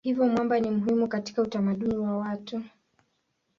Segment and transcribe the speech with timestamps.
[0.03, 2.63] Hivyo mwamba ni muhimu katika utamaduni wa watu.